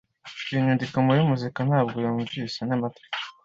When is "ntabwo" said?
1.69-1.95